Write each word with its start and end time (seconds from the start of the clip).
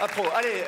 Impro. 0.00 0.24
Allez, 0.34 0.64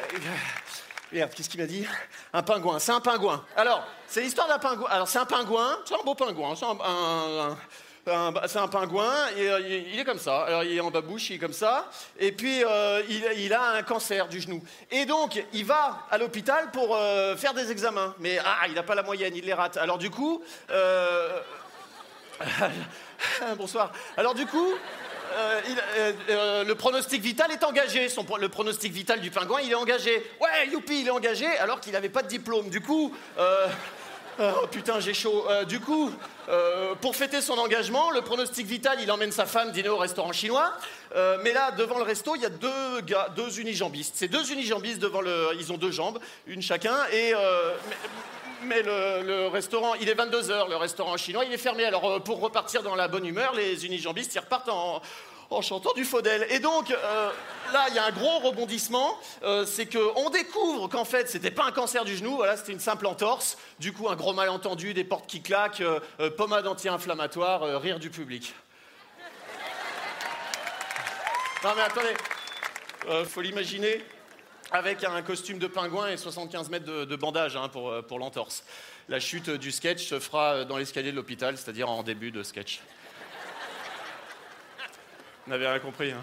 merde, 1.12 1.32
qu'est-ce 1.34 1.48
qu'il 1.48 1.60
m'a 1.60 1.66
dit? 1.66 1.86
Un 2.32 2.42
pingouin, 2.42 2.78
c'est 2.78 2.92
un 2.92 3.00
pingouin. 3.00 3.44
Alors, 3.56 3.86
c'est 4.06 4.20
l'histoire 4.20 4.48
d'un 4.48 4.58
pingouin. 4.58 4.88
Alors, 4.90 5.08
c'est 5.08 5.18
un 5.18 5.26
pingouin, 5.26 5.78
c'est 5.84 5.94
un 5.94 6.04
beau 6.04 6.14
pingouin, 6.14 6.54
c'est 6.54 6.64
un, 6.64 8.68
pingouin, 8.68 9.12
euh, 9.36 9.82
il 9.92 9.98
est 9.98 10.04
comme 10.04 10.18
ça. 10.18 10.44
Alors, 10.44 10.64
il 10.64 10.76
est 10.76 10.80
en 10.80 10.90
babouche, 10.90 11.30
il 11.30 11.36
est 11.36 11.38
comme 11.38 11.52
ça, 11.52 11.90
et 12.18 12.32
puis 12.32 12.64
euh, 12.64 13.02
il, 13.08 13.52
a 13.52 13.72
un 13.72 13.82
cancer 13.82 14.28
du 14.28 14.40
genou. 14.40 14.62
Et 14.90 15.06
donc, 15.06 15.42
il 15.52 15.64
va 15.64 16.06
à 16.10 16.18
l'hôpital 16.18 16.70
pour 16.70 16.94
euh, 16.94 17.36
faire 17.36 17.54
des 17.54 17.70
examens, 17.70 18.14
mais 18.18 18.38
ah, 18.44 18.66
il 18.68 18.74
n'a 18.74 18.82
pas 18.82 18.94
la 18.94 19.02
moyenne, 19.02 19.34
il 19.34 19.44
les 19.44 19.54
rate. 19.54 19.76
Alors, 19.76 19.98
du 19.98 20.10
coup. 20.10 20.42
Bonsoir. 23.56 23.92
Alors 24.16 24.34
du 24.34 24.46
coup, 24.46 24.74
euh, 25.36 25.60
euh, 25.98 26.12
euh, 26.30 26.64
le 26.64 26.74
pronostic 26.74 27.22
vital 27.22 27.50
est 27.52 27.64
engagé. 27.64 28.08
Le 28.40 28.48
pronostic 28.48 28.92
vital 28.92 29.20
du 29.20 29.30
pingouin, 29.30 29.60
il 29.62 29.70
est 29.70 29.76
engagé. 29.76 30.24
Ouais, 30.40 30.68
youpi, 30.72 31.02
il 31.02 31.08
est 31.08 31.10
engagé 31.10 31.46
alors 31.58 31.80
qu'il 31.80 31.92
n'avait 31.92 32.08
pas 32.08 32.22
de 32.22 32.28
diplôme. 32.28 32.70
Du 32.70 32.80
coup, 32.80 33.14
oh 33.38 34.66
putain, 34.70 35.00
j'ai 35.00 35.14
chaud. 35.14 35.46
Du 35.68 35.80
coup, 35.80 36.10
pour 37.00 37.16
fêter 37.16 37.40
son 37.40 37.58
engagement, 37.58 38.10
le 38.10 38.22
pronostic 38.22 38.66
vital, 38.66 38.98
il 39.00 39.10
emmène 39.10 39.32
sa 39.32 39.46
femme 39.46 39.72
dîner 39.72 39.88
au 39.88 39.98
restaurant 39.98 40.32
chinois. 40.32 40.72
Mais 41.42 41.52
là, 41.52 41.70
devant 41.72 41.98
le 41.98 42.04
resto, 42.04 42.34
il 42.36 42.42
y 42.42 42.46
a 42.46 42.50
deux 42.50 43.00
gars, 43.02 43.28
deux 43.36 43.60
unijambistes. 43.60 44.16
Ces 44.16 44.28
deux 44.28 44.50
unijambistes 44.52 45.00
devant 45.00 45.20
le, 45.20 45.50
ils 45.58 45.72
ont 45.72 45.78
deux 45.78 45.92
jambes, 45.92 46.18
une 46.46 46.62
chacun, 46.62 46.96
et 47.12 47.34
mais 48.66 48.82
le, 48.82 49.48
restaurant, 49.48 49.94
il 49.94 50.08
est 50.08 50.14
22h, 50.14 50.68
le 50.68 50.76
restaurant 50.76 51.16
chinois, 51.16 51.44
il 51.44 51.52
est 51.52 51.58
fermé. 51.58 51.84
Alors, 51.84 52.04
euh, 52.10 52.18
pour 52.20 52.40
repartir 52.40 52.82
dans 52.82 52.94
la 52.94 53.08
bonne 53.08 53.26
humeur, 53.26 53.54
les 53.54 53.86
unijambistes, 53.86 54.34
ils 54.34 54.40
repartent 54.40 54.68
en, 54.68 55.00
chantant 55.62 55.92
du 55.94 56.04
faudel. 56.04 56.46
Et 56.50 56.58
donc, 56.58 56.90
euh, 56.90 57.30
là, 57.72 57.86
il 57.88 57.94
y 57.94 57.98
a 57.98 58.04
un 58.04 58.10
gros 58.10 58.40
rebondissement. 58.40 59.16
euh, 59.44 59.64
c'est 59.64 59.86
qu'on 59.86 60.30
découvre 60.30 60.88
qu'en 60.88 61.04
fait, 61.04 61.28
c'était 61.28 61.50
pas 61.50 61.64
un 61.64 61.72
cancer 61.72 62.04
du 62.04 62.16
genou, 62.16 62.36
voilà, 62.36 62.56
c'était 62.56 62.72
une 62.72 62.80
simple 62.80 63.06
entorse. 63.06 63.56
Du 63.78 63.92
coup, 63.92 64.08
un 64.08 64.16
gros 64.16 64.32
malentendu, 64.32 64.92
des 64.92 65.04
portes 65.04 65.26
qui 65.26 65.40
claquent, 65.40 65.82
pommade 66.36 66.66
anti-inflammatoire, 66.66 67.80
rire 67.80 67.98
du 67.98 68.10
public. 68.10 68.54
Non, 71.64 71.70
mais 71.76 71.82
attendez, 71.82 73.24
faut 73.24 73.40
l'imaginer 73.40 74.04
avec 74.70 75.04
un 75.04 75.22
costume 75.22 75.58
de 75.58 75.66
pingouin 75.66 76.08
et 76.08 76.16
75 76.16 76.70
mètres 76.70 76.86
de, 76.86 77.16
bandage 77.16 77.56
hein, 77.56 77.68
pour, 77.68 77.90
euh, 77.90 78.02
pour 78.02 78.18
l'entorse. 78.18 78.64
La 79.08 79.20
chute 79.20 79.50
du 79.50 79.70
sketch 79.70 80.06
se 80.06 80.18
fera 80.18 80.54
euh, 80.54 80.64
dans 80.64 80.76
l'escalier 80.76 81.10
de 81.10 81.16
l'hôpital, 81.16 81.56
c'est-à-dire 81.56 81.88
en 81.88 82.02
début 82.02 82.30
de 82.30 82.42
sketch. 82.42 82.80
Vous 85.44 85.52
n'avez 85.52 85.68
rien 85.68 85.78
compris, 85.78 86.10
hein 86.10 86.22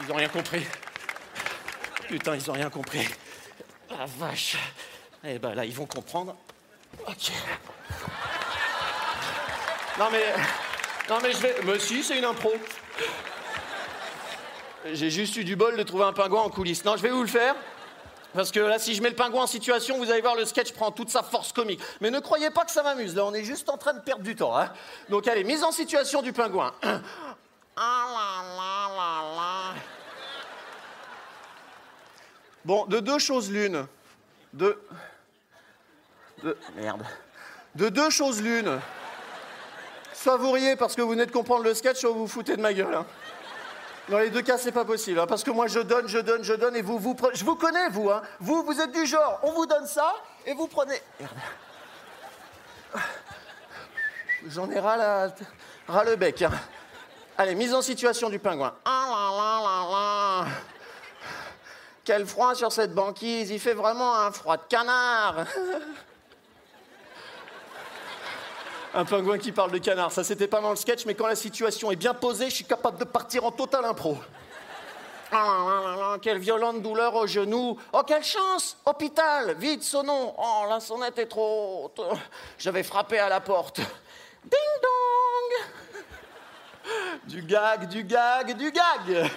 Ils 0.00 0.06
n'ont 0.06 0.14
rien 0.14 0.28
compris. 0.28 0.64
Putain, 2.08 2.36
ils 2.36 2.46
n'ont 2.46 2.54
rien 2.54 2.70
compris. 2.70 3.06
La 3.90 4.06
vache. 4.06 4.56
Eh 5.24 5.38
ben 5.38 5.54
là, 5.54 5.64
ils 5.64 5.74
vont 5.74 5.86
comprendre. 5.86 6.36
Ok. 7.06 7.32
Non 9.98 10.10
mais... 10.10 10.34
Non 11.08 11.18
mais 11.22 11.32
je 11.32 11.38
vais... 11.38 11.56
Mais 11.64 11.78
si, 11.78 12.02
c'est 12.02 12.18
une 12.18 12.24
impro. 12.24 12.52
J'ai 14.92 15.10
juste 15.10 15.36
eu 15.36 15.44
du 15.44 15.56
bol 15.56 15.76
de 15.76 15.82
trouver 15.82 16.04
un 16.04 16.12
pingouin 16.12 16.42
en 16.42 16.50
coulisses. 16.50 16.84
Non, 16.84 16.96
je 16.96 17.02
vais 17.02 17.10
vous 17.10 17.22
le 17.22 17.26
faire. 17.28 17.54
Parce 18.34 18.50
que 18.50 18.60
là, 18.60 18.78
si 18.78 18.94
je 18.94 19.00
mets 19.02 19.10
le 19.10 19.14
pingouin 19.14 19.44
en 19.44 19.46
situation, 19.46 19.96
vous 19.96 20.10
allez 20.10 20.20
voir, 20.20 20.34
le 20.34 20.44
sketch 20.44 20.72
prend 20.72 20.90
toute 20.90 21.08
sa 21.08 21.22
force 21.22 21.52
comique. 21.52 21.80
Mais 22.00 22.10
ne 22.10 22.18
croyez 22.20 22.50
pas 22.50 22.64
que 22.64 22.70
ça 22.70 22.82
m'amuse. 22.82 23.14
Là, 23.14 23.24
on 23.24 23.32
est 23.32 23.44
juste 23.44 23.68
en 23.70 23.78
train 23.78 23.94
de 23.94 24.00
perdre 24.00 24.22
du 24.24 24.34
temps. 24.34 24.56
hein. 24.58 24.70
Donc, 25.08 25.26
allez, 25.28 25.44
mise 25.44 25.62
en 25.62 25.70
situation 25.72 26.20
du 26.22 26.32
pingouin. 26.32 26.72
Ah 27.76 28.04
là 28.08 28.56
là 28.56 28.94
là 28.96 29.34
là. 29.34 29.80
Bon, 32.64 32.86
de 32.86 33.00
deux 33.00 33.18
choses 33.18 33.50
l'une. 33.50 33.84
De. 34.52 34.78
De. 36.44 36.56
Merde. 36.76 37.02
De 37.74 37.88
deux 37.88 38.10
choses 38.10 38.40
l'une. 38.40 38.78
Soit 40.12 40.36
vous 40.36 40.52
riez 40.52 40.76
parce 40.76 40.94
que 40.94 41.02
vous 41.02 41.10
venez 41.10 41.26
de 41.26 41.32
comprendre 41.32 41.64
le 41.64 41.74
sketch, 41.74 41.96
soit 41.98 42.10
vous 42.12 42.20
vous 42.20 42.28
foutez 42.28 42.54
de 42.56 42.62
ma 42.62 42.72
gueule. 42.72 42.94
hein. 42.94 43.06
Dans 44.08 44.18
les 44.18 44.28
deux 44.28 44.42
cas, 44.42 44.58
c'est 44.58 44.72
pas 44.72 44.84
possible, 44.84 45.18
hein, 45.18 45.26
parce 45.26 45.42
que 45.42 45.50
moi 45.50 45.66
je 45.66 45.80
donne, 45.80 46.06
je 46.08 46.18
donne, 46.18 46.44
je 46.44 46.52
donne, 46.52 46.76
et 46.76 46.82
vous, 46.82 46.98
vous 46.98 47.14
prenez. 47.14 47.34
Je 47.36 47.44
vous 47.44 47.56
connais, 47.56 47.88
vous, 47.88 48.10
hein. 48.10 48.20
Vous, 48.38 48.62
vous 48.62 48.78
êtes 48.78 48.92
du 48.92 49.06
genre, 49.06 49.40
on 49.42 49.52
vous 49.52 49.64
donne 49.64 49.86
ça, 49.86 50.12
et 50.44 50.52
vous 50.52 50.66
prenez. 50.66 51.00
J'en 54.48 54.70
ai 54.70 54.78
ras, 54.78 54.98
la... 54.98 55.28
ras 55.88 56.04
le 56.04 56.16
bec. 56.16 56.42
hein. 56.42 56.50
Allez, 57.38 57.54
mise 57.54 57.72
en 57.72 57.80
situation 57.80 58.28
du 58.28 58.38
pingouin. 58.38 58.74
Ah. 58.84 60.44
Quel 62.04 62.26
froid 62.26 62.54
sur 62.54 62.70
cette 62.70 62.94
banquise, 62.94 63.50
il 63.50 63.58
fait 63.58 63.72
vraiment 63.72 64.14
un 64.16 64.30
froid 64.30 64.58
de 64.58 64.64
canard. 64.68 65.46
Un 68.96 69.04
pingouin 69.04 69.38
qui 69.38 69.50
parle 69.50 69.72
de 69.72 69.78
canard, 69.78 70.12
ça 70.12 70.22
c'était 70.22 70.46
pas 70.46 70.60
dans 70.60 70.70
le 70.70 70.76
sketch, 70.76 71.04
mais 71.04 71.14
quand 71.14 71.26
la 71.26 71.34
situation 71.34 71.90
est 71.90 71.96
bien 71.96 72.14
posée, 72.14 72.48
je 72.48 72.54
suis 72.54 72.64
capable 72.64 72.96
de 72.96 73.02
partir 73.04 73.44
en 73.44 73.50
total 73.50 73.84
impro. 73.84 74.16
Ah 75.32 75.64
là 75.66 75.80
là 75.82 75.96
là, 75.96 76.18
quelle 76.22 76.38
violente 76.38 76.80
douleur 76.80 77.12
au 77.16 77.26
genou. 77.26 77.76
Oh, 77.92 78.02
quelle 78.06 78.22
chance 78.22 78.76
Hôpital, 78.86 79.56
vite, 79.58 79.82
sonnons. 79.82 80.32
Oh, 80.38 80.66
la 80.68 80.78
sonnette 80.78 81.18
est 81.18 81.26
trop 81.26 81.86
haute. 81.86 82.00
Je 82.56 82.70
vais 82.70 82.84
frapper 82.84 83.18
à 83.18 83.28
la 83.28 83.40
porte. 83.40 83.80
Ding 84.44 84.60
dong 84.82 85.52
Du 87.24 87.42
gag, 87.42 87.88
du 87.88 88.04
gag, 88.04 88.56
du 88.56 88.70
gag 88.70 89.28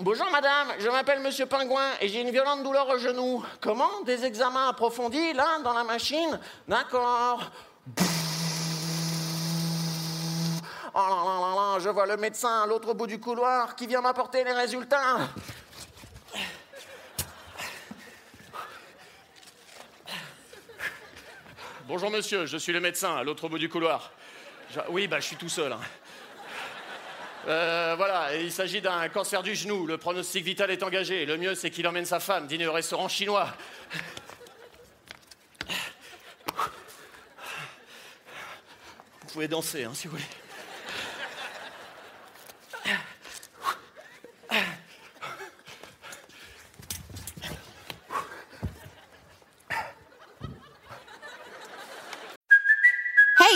Bonjour 0.00 0.30
madame, 0.30 0.68
je 0.78 0.88
m'appelle 0.88 1.20
monsieur 1.20 1.44
Pingouin 1.44 1.90
et 2.00 2.08
j'ai 2.08 2.22
une 2.22 2.30
violente 2.30 2.62
douleur 2.62 2.88
au 2.88 2.96
genou. 2.96 3.44
Comment? 3.60 4.00
Des 4.06 4.24
examens 4.24 4.68
approfondis, 4.68 5.34
là, 5.34 5.58
dans 5.62 5.74
la 5.74 5.84
machine 5.84 6.40
D'accord. 6.66 7.42
Oh 10.94 10.98
là 10.98 11.22
là 11.24 11.54
là 11.54 11.78
je 11.78 11.88
vois 11.88 12.06
le 12.06 12.16
médecin 12.16 12.62
à 12.62 12.66
l'autre 12.66 12.94
bout 12.94 13.06
du 13.06 13.20
couloir 13.20 13.76
qui 13.76 13.86
vient 13.86 14.00
m'apporter 14.00 14.42
les 14.44 14.52
résultats. 14.52 15.18
Bonjour 21.86 22.10
monsieur, 22.10 22.46
je 22.46 22.56
suis 22.56 22.72
le 22.72 22.80
médecin 22.80 23.16
à 23.16 23.22
l'autre 23.22 23.48
bout 23.48 23.58
du 23.58 23.68
couloir. 23.68 24.10
Oui, 24.88 25.06
bah 25.06 25.20
je 25.20 25.26
suis 25.26 25.36
tout 25.36 25.48
seul. 25.48 25.72
hein. 25.72 25.80
Euh, 27.46 27.94
voilà, 27.96 28.36
il 28.36 28.50
s'agit 28.50 28.80
d'un 28.80 29.08
cancer 29.08 29.44
du 29.44 29.54
genou. 29.54 29.86
Le 29.86 29.96
pronostic 29.96 30.44
vital 30.44 30.72
est 30.72 30.82
engagé. 30.82 31.24
Le 31.24 31.36
mieux, 31.36 31.54
c'est 31.54 31.70
qu'il 31.70 31.86
emmène 31.86 32.04
sa 32.04 32.18
femme 32.18 32.48
dîner 32.48 32.66
au 32.66 32.72
restaurant 32.72 33.06
chinois. 33.06 33.46
Pouvez 39.36 39.48
danser, 39.48 39.84
hein, 39.84 39.92
si 39.92 40.08
vous 40.08 40.12
voulez. 40.12 40.24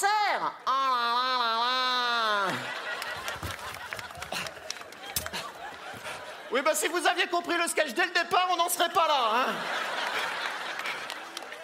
Là 0.00 0.52
là 0.66 1.56
là 2.46 2.52
Oui, 6.50 6.60
bah 6.62 6.74
si 6.74 6.86
vous 6.88 7.06
aviez 7.06 7.26
compris 7.28 7.56
le 7.56 7.66
sketch 7.66 7.92
dès 7.94 8.04
le 8.04 8.12
départ, 8.12 8.46
on 8.50 8.56
n'en 8.56 8.68
serait 8.68 8.90
pas 8.90 9.06
là, 9.08 9.30
hein 9.34 9.46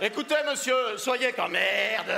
Écoutez, 0.01 0.37
monsieur, 0.47 0.97
soyez 0.97 1.33
comme 1.33 1.53
merde 1.53 2.11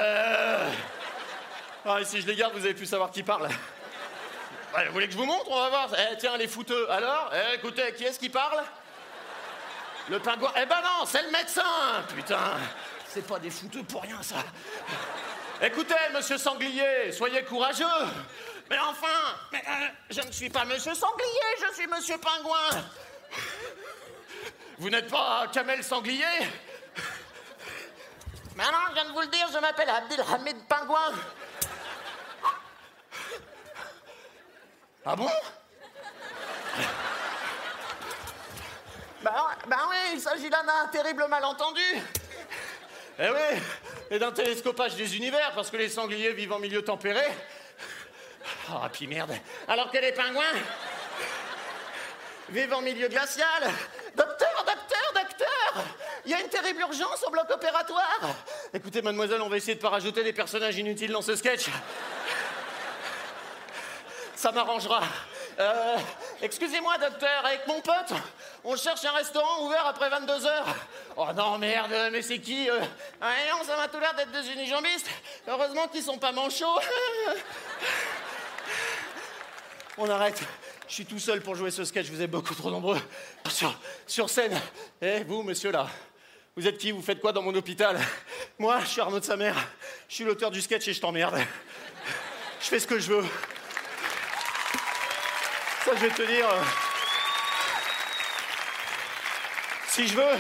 Ah, 1.85 1.97
si 2.05 2.21
je 2.21 2.27
les 2.27 2.37
garde, 2.37 2.53
vous 2.55 2.65
allez 2.65 2.75
plus 2.75 2.87
savoir 2.87 3.11
qui 3.11 3.23
parle. 3.23 3.49
Vous 3.49 4.93
voulez 4.93 5.07
que 5.07 5.13
je 5.13 5.19
vous 5.19 5.25
montre 5.25 5.51
On 5.51 5.59
va 5.61 5.69
voir. 5.69 5.89
Eh, 5.99 6.17
tiens, 6.19 6.37
les 6.37 6.47
fouteux. 6.47 6.89
Alors 6.91 7.33
Eh, 7.35 7.55
Écoutez, 7.57 7.93
qui 7.95 8.05
est-ce 8.05 8.19
qui 8.21 8.29
parle? 8.29 8.63
Le 10.09 10.19
pingouin. 10.21 10.53
Eh 10.57 10.67
ben 10.67 10.81
non, 10.83 11.07
c'est 11.07 11.23
le 11.23 11.31
médecin 11.31 11.63
Putain 12.15 12.53
C'est 13.09 13.27
pas 13.27 13.39
des 13.39 13.51
fouteux 13.51 13.83
pour 13.83 14.03
rien, 14.03 14.23
ça. 14.23 14.37
Écoutez, 15.63 15.95
monsieur 16.15 16.39
Sanglier, 16.39 17.13
soyez 17.13 17.45
courageux. 17.45 17.85
Mais 18.71 18.79
enfin, 18.79 19.37
mais, 19.53 19.63
euh, 19.69 19.89
je 20.09 20.23
ne 20.23 20.33
suis 20.33 20.49
pas 20.49 20.65
monsieur 20.65 20.95
Sanglier, 20.95 21.57
je 21.69 21.75
suis 21.75 21.87
monsieur 21.87 22.17
Pingouin. 22.17 22.83
Vous 24.79 24.89
n'êtes 24.89 25.11
pas 25.11 25.47
Kamel 25.53 25.85
Sanglier? 25.85 26.25
Mais 28.57 28.65
non, 28.65 28.79
je 28.89 28.95
viens 28.95 29.05
de 29.05 29.11
vous 29.11 29.21
le 29.21 29.27
dire, 29.27 29.49
je 29.53 29.59
m'appelle 29.59 29.91
Abdelhamid 29.91 30.67
Pingouin. 30.67 31.13
Ah 35.05 35.17
bon? 35.17 35.31
Bah, 39.23 39.49
bah 39.67 39.77
oui, 39.91 39.97
il 40.15 40.21
s'agit 40.21 40.49
là 40.49 40.63
d'un 40.63 40.89
terrible 40.89 41.27
malentendu. 41.29 41.85
Eh 43.19 43.29
oui, 43.29 43.61
et 44.11 44.19
d'un 44.19 44.33
télescopage 44.33 44.97
des 44.97 45.17
univers, 45.17 45.53
parce 45.55 45.71
que 45.71 45.77
les 45.77 45.89
sangliers 45.89 46.33
vivent 46.33 46.53
en 46.53 46.59
milieu 46.59 46.83
tempéré. 46.83 47.25
Ah, 48.69 48.89
puis 48.93 49.07
merde. 49.07 49.33
Alors 49.69 49.91
que 49.91 49.99
les 49.99 50.13
pingouins 50.13 50.43
vivent 52.49 52.73
en 52.73 52.81
milieu 52.81 53.09
glacial. 53.09 53.71
Docteur, 54.17 54.65
docteur, 54.67 55.13
docteur 55.15 55.85
Il 56.25 56.33
y 56.33 56.35
a 56.35 56.41
une 56.41 56.49
terrible 56.49 56.81
urgence 56.81 57.23
au 57.27 57.31
bloc 57.31 57.49
opératoire. 57.51 58.21
Écoutez, 58.75 59.03
mademoiselle, 59.03 59.41
on 59.43 59.49
va 59.49 59.57
essayer 59.57 59.77
de 59.77 59.81
pas 59.81 59.91
rajouter 59.91 60.25
des 60.25 60.33
personnages 60.33 60.77
inutiles 60.77 61.13
dans 61.13 61.23
ce 61.23 61.37
sketch. 61.37 61.67
Ça 64.35 64.51
m'arrangera. 64.51 65.03
Euh, 65.59 65.97
excusez-moi, 66.43 66.97
docteur, 66.99 67.45
avec 67.45 67.67
mon 67.67 67.81
pote, 67.81 68.15
on 68.65 68.75
cherche 68.77 69.05
un 69.05 69.13
restaurant 69.13 69.67
ouvert 69.67 69.87
après 69.87 70.09
22 70.09 70.47
heures. 70.47 70.75
Oh 71.17 71.27
non, 71.37 71.59
merde, 71.59 71.93
mais 72.13 72.23
c'est 72.23 72.39
qui 72.39 72.71
euh 72.71 72.81
Ah 73.21 73.33
non, 73.51 73.65
ça 73.65 73.77
m'a 73.77 73.89
tout 73.89 73.99
l'air 73.99 74.15
d'être 74.15 74.31
des 74.31 74.51
unijambistes. 74.53 75.11
Heureusement 75.47 75.89
qu'ils 75.89 76.03
sont 76.03 76.19
pas 76.19 76.33
manchots. 76.33 76.79
On 79.99 80.09
arrête. 80.09 80.41
Je 80.89 80.95
suis 80.95 81.05
tout 81.07 81.19
seul 81.19 81.41
pour 81.43 81.55
jouer 81.55 81.71
ce 81.71 81.85
sketch, 81.85 82.07
vous 82.09 82.23
êtes 82.23 82.31
beaucoup 82.31 82.55
trop 82.55 82.71
nombreux. 82.71 83.01
Sur, 84.07 84.31
scène. 84.31 84.59
Eh, 85.03 85.23
vous, 85.25 85.43
monsieur, 85.43 85.71
là, 85.71 85.89
vous 86.57 86.67
êtes 86.67 86.79
qui? 86.79 86.91
Vous 86.91 87.03
faites 87.03 87.21
quoi 87.21 87.33
dans 87.33 87.43
mon 87.43 87.55
hôpital? 87.55 87.99
Moi, 88.59 88.81
je 88.81 88.87
suis 88.87 89.01
Arnaud 89.01 89.21
de 89.21 89.25
sa 89.25 89.37
mère. 89.37 89.57
Je 90.09 90.15
suis 90.17 90.25
l'auteur 90.25 90.51
du 90.51 90.61
sketch 90.61 90.89
et 90.89 90.93
je 90.93 91.01
t'emmerde. 91.01 91.39
Je 92.61 92.67
fais 92.67 92.79
ce 92.81 92.87
que 92.87 92.99
je 92.99 93.13
veux. 93.13 93.25
Ça, 95.85 95.93
je 95.95 96.01
vais 96.07 96.11
te 96.11 96.23
dire. 96.23 96.49
euh, 96.49 96.63
Si 99.89 100.07
je 100.07 100.15
veux, 100.15 100.37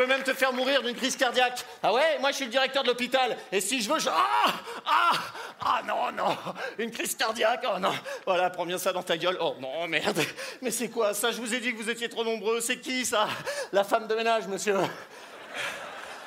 peux 0.00 0.06
même 0.06 0.22
te 0.22 0.32
faire 0.32 0.52
mourir 0.54 0.82
d'une 0.82 0.96
crise 0.96 1.14
cardiaque. 1.14 1.62
Ah 1.82 1.92
ouais 1.92 2.18
Moi, 2.20 2.30
je 2.30 2.36
suis 2.36 2.44
le 2.46 2.50
directeur 2.50 2.82
de 2.82 2.88
l'hôpital. 2.88 3.36
Et 3.52 3.60
si 3.60 3.82
je 3.82 3.92
veux, 3.92 3.98
je. 3.98 4.08
Ah 4.08 4.52
Ah 4.86 5.12
Ah 5.60 5.82
non, 5.86 6.10
non 6.12 6.36
Une 6.78 6.90
crise 6.90 7.14
cardiaque 7.14 7.66
Oh 7.70 7.78
non 7.78 7.92
Voilà, 8.24 8.48
prends 8.48 8.64
bien 8.64 8.78
ça 8.78 8.94
dans 8.94 9.02
ta 9.02 9.18
gueule. 9.18 9.36
Oh 9.40 9.56
non, 9.60 9.86
merde 9.88 10.22
Mais 10.62 10.70
c'est 10.70 10.88
quoi 10.88 11.12
ça? 11.12 11.30
Je 11.32 11.36
vous 11.36 11.54
ai 11.54 11.60
dit 11.60 11.72
que 11.72 11.76
vous 11.76 11.90
étiez 11.90 12.08
trop 12.08 12.24
nombreux. 12.24 12.62
C'est 12.62 12.78
qui 12.78 13.04
ça? 13.04 13.28
La 13.72 13.84
femme 13.84 14.06
de 14.06 14.14
ménage, 14.14 14.46
monsieur. 14.48 14.78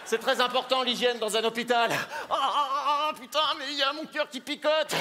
C'est 0.06 0.20
très 0.20 0.40
important 0.42 0.84
l'hygiène 0.84 1.18
dans 1.18 1.36
un 1.36 1.44
hôpital. 1.44 1.90
Ah, 2.30 2.36
ah, 2.40 2.70
ah, 2.72 3.10
ah 3.10 3.14
putain, 3.20 3.40
mais 3.58 3.66
il 3.72 3.78
y 3.80 3.82
a 3.82 3.92
mon 3.94 4.06
cœur 4.06 4.30
qui 4.30 4.42
picote. 4.42 4.94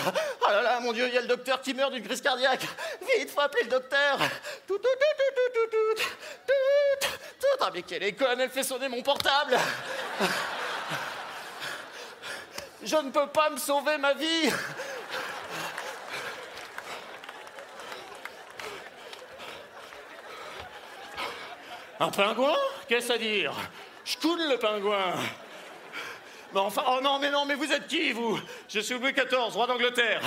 Ah 0.47 0.53
là 0.53 0.63
là, 0.63 0.81
mon 0.81 0.93
Dieu, 0.93 1.07
il 1.09 1.15
y 1.15 1.19
a 1.19 1.21
le 1.21 1.27
docteur 1.27 1.61
qui 1.61 1.75
meurt 1.75 1.93
d'une 1.93 2.03
crise 2.03 2.23
cardiaque. 2.23 2.63
Vite, 3.01 3.31
faut 3.31 3.41
appeler 3.41 3.65
le 3.65 3.71
docteur. 3.71 4.19
Tout, 4.67 4.79
tout, 4.79 4.83
tout, 4.83 4.89
tout, 5.19 5.35
tout. 5.35 5.42
Mais 7.73 7.83
quelle 7.83 8.15
conne, 8.17 8.41
elle 8.41 8.51
fait 8.51 8.63
sonner 8.63 8.89
mon 8.89 9.03
portable. 9.03 9.59
Je 12.83 12.97
ne 12.97 13.11
peux 13.11 13.29
pas 13.29 13.51
me 13.51 13.59
sauver 13.59 13.97
ma 13.99 14.15
vie. 14.15 14.51
Un 22.01 22.11
pingouin? 22.11 22.57
Qu'est-ce 22.89 23.13
à 23.13 23.19
dire? 23.19 23.55
Je 24.05 24.17
coule 24.17 24.49
le 24.49 24.57
pingouin. 24.59 25.15
Mais 26.53 26.61
enfin, 26.61 26.83
oh 26.89 27.01
non, 27.01 27.21
mais 27.21 27.31
non, 27.31 27.45
mais 27.45 27.55
vous 27.55 27.73
êtes 27.73 27.87
qui, 27.87 28.13
vous? 28.13 28.39
Je 28.69 28.81
suis 28.81 28.99
Louis 28.99 29.13
XIV, 29.13 29.53
roi 29.53 29.67
d'Angleterre. 29.69 30.21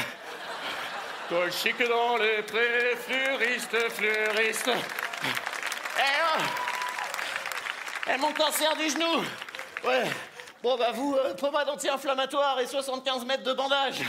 Col 1.27 1.51
chic 1.51 1.77
dans 1.87 2.17
les 2.17 2.41
prés, 2.43 2.95
fleuriste, 2.95 3.89
fleuriste. 3.89 4.69
Eh, 5.97 6.01
oh 6.23 6.41
Eh, 8.07 8.17
mon 8.17 8.31
cancer 8.33 8.75
du 8.75 8.87
genou 8.89 9.23
Ouais. 9.83 10.03
Bon, 10.61 10.77
bah, 10.77 10.91
vous, 10.93 11.15
euh, 11.15 11.33
pommade 11.33 11.67
anti-inflammatoire 11.69 12.59
et 12.59 12.67
75 12.67 13.25
mètres 13.25 13.43
de 13.43 13.53
bandage. 13.53 14.01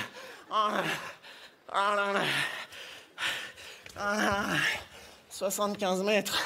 Ah, 0.51 0.83
ah 1.73 1.95
là 1.97 2.13
là. 2.13 2.21
Ah 3.97 4.17
là 4.17 4.23
là. 4.23 4.43
75 5.31 6.03
mètres. 6.03 6.43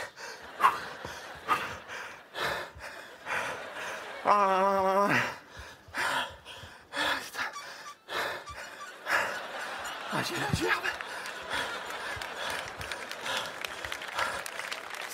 Ah 4.25 5.08
là. 5.08 5.08
Putain. 6.93 7.44
Ah, 10.12 10.19
j'ai 10.29 10.35
la 10.37 10.70
gerbe. 10.70 10.85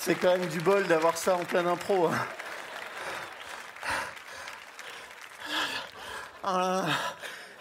C'est 0.07 0.15
quand 0.15 0.39
même 0.39 0.47
du 0.47 0.61
bol 0.61 0.87
d'avoir 0.87 1.17
ça 1.19 1.35
en 1.35 1.45
pleine 1.45 1.67
impro. 1.67 2.07
hein. 2.07 2.27
Ah. 6.45 6.87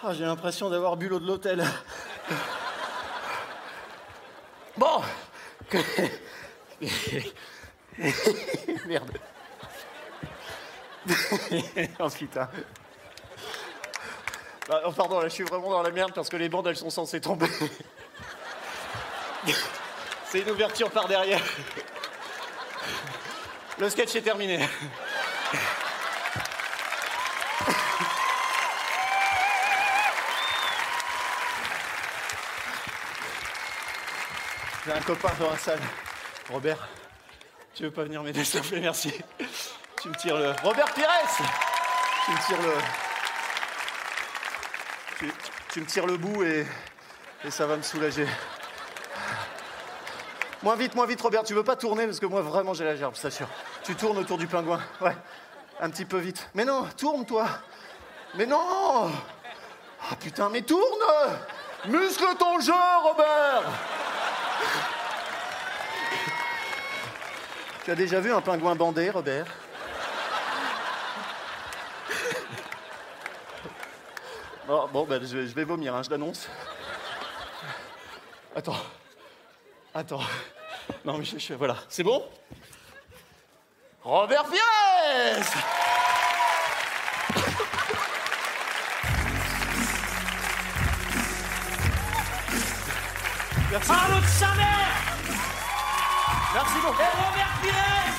Ah, 0.04 0.14
j'ai 0.14 0.26
l'impression 0.26 0.70
d'avoir 0.70 0.96
bu 0.96 1.08
l'eau 1.08 1.20
de 1.20 1.26
l'hôtel. 1.26 1.66
Bon. 4.78 5.02
Merde. 8.86 9.18
oh 12.00 12.10
putain. 12.12 12.48
Ah, 14.70 14.82
oh, 14.86 14.92
pardon, 14.92 15.20
là, 15.20 15.30
je 15.30 15.34
suis 15.34 15.46
vraiment 15.46 15.72
dans 15.72 15.82
la 15.82 15.90
merde 15.90 16.12
parce 16.14 16.30
que 16.30 16.38
les 16.38 16.50
bandes, 16.50 16.68
elles 16.68 16.78
sont 16.78 16.92
censées 16.92 17.22
tomber. 17.22 17.50
C'est 20.30 20.42
une 20.42 20.52
ouverture 20.52 20.92
par 20.92 21.08
derrière. 21.08 21.42
Le 23.78 23.90
sketch 23.90 24.16
est 24.16 24.22
terminé. 24.22 24.60
J'ai 34.86 34.94
un 34.94 35.02
copain 35.02 35.32
dans 35.40 35.52
la 35.52 35.58
salle. 35.58 35.82
Robert, 36.50 36.88
tu 37.74 37.84
veux 37.84 37.92
pas 37.92 38.04
venir 38.04 38.24
m'aider, 38.24 38.46
s'il 38.46 38.62
te 38.62 38.68
plaît, 38.68 38.80
merci. 38.80 39.12
Tu 40.02 40.08
me 40.10 40.16
tires 40.16 40.38
le. 40.38 40.54
Robert 40.64 40.94
Pires 40.94 41.10
Tu 42.26 42.32
me 42.32 42.48
tires 42.48 42.62
le. 42.62 42.74
Tu, 45.72 45.82
me 45.82 45.86
tires 45.86 46.06
le 46.06 46.16
bout 46.16 46.44
et 46.44 46.66
ça 47.50 47.68
va 47.68 47.76
me 47.76 47.82
soulager. 47.82 48.28
Moins 50.66 50.76
vite, 50.76 50.96
moins 50.96 51.06
vite, 51.06 51.22
Robert. 51.22 51.44
Tu 51.44 51.54
veux 51.54 51.64
pas 51.64 51.76
tourner 51.76 52.08
parce 52.08 52.20
que 52.20 52.26
moi, 52.26 52.42
vraiment, 52.42 52.74
j'ai 52.74 52.86
la 52.86 52.96
gerbe, 52.96 53.14
ça 53.16 53.30
sûr. 53.30 53.48
Tu 53.84 53.94
tournes 53.94 54.18
autour 54.18 54.40
du 54.40 54.48
pingouin. 54.48 54.82
Ouais. 55.00 55.16
Un 55.80 55.92
petit 55.92 56.06
peu 56.06 56.18
vite. 56.18 56.50
Mais 56.56 56.66
non, 56.66 56.88
tourne, 56.98 57.24
toi. 57.24 57.46
Mais 58.34 58.48
non 58.48 59.12
Ah 60.10 60.16
putain, 60.20 60.50
mais 60.50 60.64
tourne 60.64 60.82
Muscle 61.86 62.36
ton 62.40 62.60
jeu, 62.60 62.74
Robert 63.04 63.62
Tu 67.84 67.92
as 67.92 67.96
déjà 67.96 68.20
vu 68.20 68.34
un 68.34 68.42
pingouin 68.42 68.74
bandé, 68.74 69.12
Robert? 69.12 69.46
Bon, 74.68 75.06
ben, 75.06 75.24
je, 75.24 75.38
vais- 75.38 75.48
je 75.48 75.54
vais 75.54 75.64
vomir, 75.64 75.94
hein, 75.94 76.02
je 76.02 76.10
l'annonce. 76.10 76.48
Attends. 78.56 78.76
Attends. 79.94 80.22
Non, 81.06 81.20
mais 81.20 81.24
je, 81.26 81.38
je, 81.38 81.54
voilà. 81.54 81.78
C'est 81.88 82.02
bon? 82.04 82.24
Robert 84.02 84.46
Pires 84.46 85.46
Merci. 93.72 93.88
Parle 93.88 94.22
de 94.22 94.28
sa 94.28 94.54
mère 94.56 94.88
Merci 96.54 96.74
beaucoup. 96.82 97.02
Et 97.02 97.26
Robert 97.28 97.54
Pires 97.62 98.14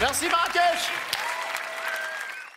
Merci 0.00 0.28
Marrakech 0.28 1.05